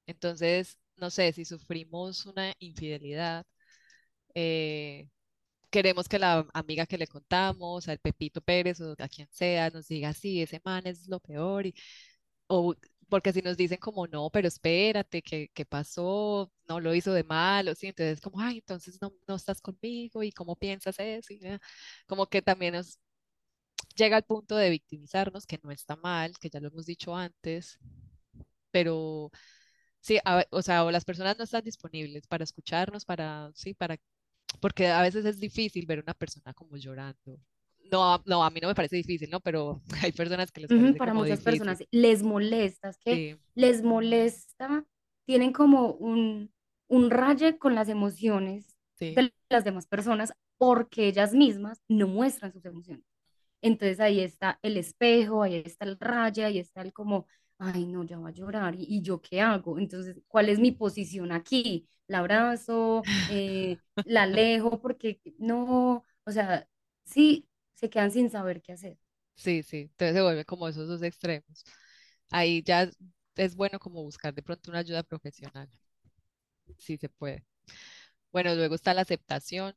[0.07, 3.45] Entonces, no sé, si sufrimos una infidelidad,
[4.35, 5.07] eh,
[5.69, 9.87] queremos que la amiga que le contamos, al Pepito Pérez o a quien sea, nos
[9.87, 11.75] diga, sí, ese man es lo peor, y,
[12.47, 12.75] o
[13.09, 16.51] porque si nos dicen como, no, pero espérate, ¿qué, qué pasó?
[16.67, 20.31] No lo hizo de malo, sí, entonces como, ay, entonces no, no estás conmigo, y
[20.31, 21.33] cómo piensas eso,
[22.07, 22.99] como que también nos
[23.95, 27.79] llega al punto de victimizarnos, que no está mal, que ya lo hemos dicho antes,
[28.71, 29.31] pero
[30.01, 33.97] sí, a o sea, o las personas no están disponibles para escucharnos, para, sí, para
[34.61, 37.39] porque a veces es difícil ver a una persona como llorando.
[37.91, 39.39] No, no, a mí no me parece difícil, ¿no?
[39.41, 41.41] Pero hay personas que les parece Para como muchas difícil.
[41.41, 44.85] personas les molesta, es que Sí, les molesta,
[45.25, 46.51] tienen como un,
[46.87, 52.51] un raye con las emociones sí, de las demás personas porque ellas mismas no muestran
[52.53, 53.05] sus emociones.
[53.61, 57.27] Entonces ahí está el espejo, ahí está el raye, ahí está el como,
[57.59, 59.79] ay, no, ya va a llorar, ¿y, y yo qué hago?
[59.79, 61.87] Entonces, ¿cuál es mi posición aquí?
[62.07, 63.07] ¿La abrazo?
[63.27, 64.79] Eh, ¿la alejo?
[64.81, 66.67] Porque no, o sea,
[67.05, 68.97] sí, se quedan sin saber qué hacer.
[69.35, 69.77] sí, sí.
[69.91, 71.63] Entonces se vuelve como esos dos extremos.
[72.31, 72.89] Ahí ya
[73.35, 75.69] es bueno como buscar de pronto una ayuda profesional,
[76.77, 77.45] si se puede.
[78.31, 79.75] Bueno, luego está la aceptación,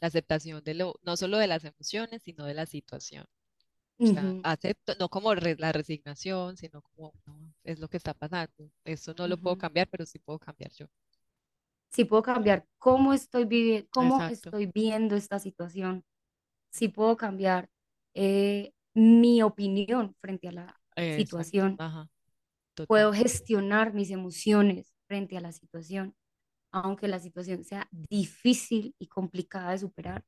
[0.00, 3.26] la aceptación de lo, no solo de las emociones, sino de la situación.
[4.02, 8.14] O sea, acepto, no como re- la resignación, sino como, no, es lo que está
[8.14, 8.70] pasando.
[8.84, 10.86] Eso no lo puedo cambiar, pero sí puedo cambiar yo.
[11.90, 16.04] Si puedo cambiar cómo estoy viviendo, cómo Exacto, estoy viendo esta situación,
[16.70, 17.70] si puedo cambiar
[18.14, 22.08] eh, mi opinión frente a la exacto, situación, ajá,
[22.86, 26.14] puedo gestionar mis emociones frente a la situación,
[26.72, 30.24] aunque la situación sea difícil y complicada de superar,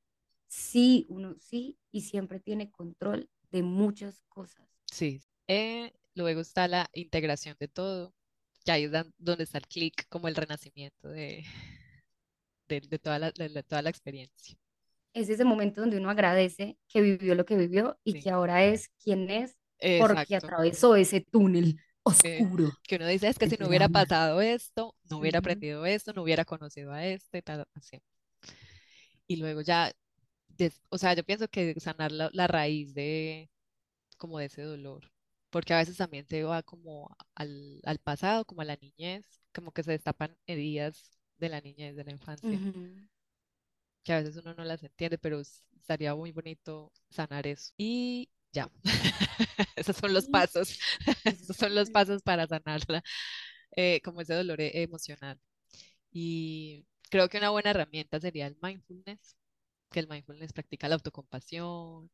[0.49, 4.69] sí, uno sí y siempre tiene control de muchas cosas.
[4.87, 5.23] Sí.
[5.49, 8.15] Eh, luego está la integración de todo,
[8.65, 11.45] que ahí es donde está el clic, como el renacimiento de,
[12.69, 14.57] de, de toda la, de la- toda la experiencia.
[15.15, 18.65] Es ese momento donde uno agradece que vivió lo que vivió y Sí, que ahora
[18.65, 19.57] es quien es
[19.97, 20.37] porque exacto.
[20.37, 21.81] atravesó ese túnel
[22.19, 25.41] Que, oscuro que uno dice, es que de si no hubiera pasado esto, no hubiera
[25.41, 28.01] aprendido esto, no hubiera conocido a este, tal, así.
[29.27, 29.93] Y luego ya,
[30.57, 33.51] des- o sea, yo pienso que sanar la, la raíz de,
[34.19, 35.11] como de ese dolor,
[35.51, 39.73] porque a veces también se va como al, al pasado, como a la niñez, como
[39.73, 43.07] que se destapan heridas de la niñez, de la infancia, ujú.
[44.05, 47.73] que a veces uno no las entiende, pero estaría muy bonito sanar eso.
[47.77, 48.71] Y ya.
[49.77, 50.79] Esos son los pasos.
[51.25, 53.03] Esos son los pasos para sanarla,
[53.77, 55.39] eh, como ese dolor e- emocional.
[56.13, 59.37] Y creo que una buena herramienta sería el mindfulness,
[59.97, 62.11] que el mindfulness practica la autocompasión,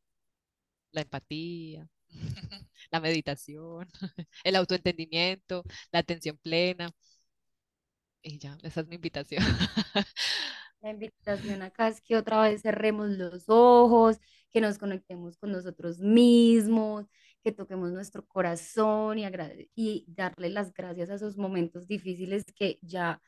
[0.93, 1.85] la empatía,
[2.91, 3.89] la meditación,
[4.45, 6.89] el autoentendimiento, la atención plena.
[8.21, 9.43] Y ya, esa es mi invitación.
[10.79, 14.17] La invitación acá es que otra vez cerremos los ojos,
[14.49, 17.05] que nos conectemos con nosotros mismos,
[17.43, 19.25] que toquemos nuestro corazón y,
[19.75, 23.21] y darle las gracias a esos momentos difíciles que ya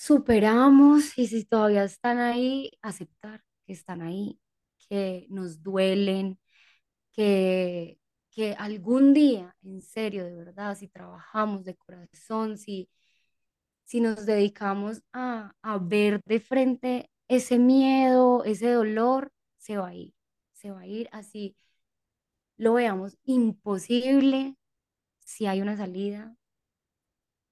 [0.00, 4.40] superamos y si todavía están ahí, aceptar que están ahí,
[4.88, 6.38] que nos duelen,
[7.12, 7.98] que,
[8.30, 12.88] que algún día, en serio, de verdad, si trabajamos de corazón, si
[13.90, 19.94] si nos dedicamos a, a ver de frente ese miedo, ese dolor, se va a
[19.94, 20.14] ir,
[20.52, 21.08] se va a ir.
[21.10, 21.56] Así
[22.56, 24.56] lo veamos imposible,
[25.24, 26.36] si hay una salida,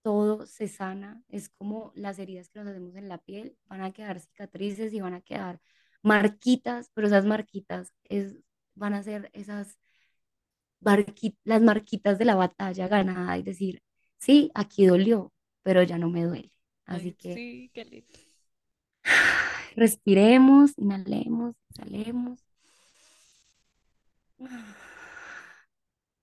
[0.09, 3.93] todo se sana, es como las heridas que nos hacemos en la piel, van a
[3.93, 5.61] quedar cicatrices y van a quedar
[6.03, 8.35] marquitas, pero esas marquitas es,
[8.75, 9.79] van a ser esas
[11.45, 13.83] las marquitas de la batalla ganada y decir,
[14.17, 15.31] sí, aquí dolió,
[15.63, 16.55] pero ya no me duele.
[16.87, 18.19] Así Ay, que sí, qué lindo.
[19.77, 22.43] respiremos, inhalemos, exhalemos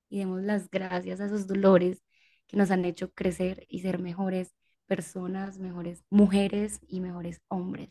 [0.09, 2.01] y demos las gracias a esos dolores
[2.47, 7.89] que nos han hecho crecer y ser mejores personas, mejores mujeres y mejores hombres.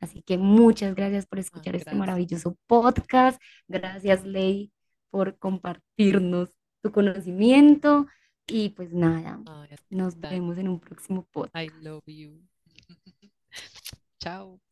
[0.00, 1.98] Así que muchas gracias por Ay, escuchar este gracias.
[1.98, 3.40] maravilloso podcast.
[3.68, 4.72] Gracias, Ley,
[5.10, 6.50] por compartirnos
[6.82, 8.06] tu conocimiento.
[8.46, 9.40] Y pues nada,
[9.88, 11.56] nos vemos en un próximo podcast.
[11.56, 12.42] I love you.
[14.18, 14.71] Chao.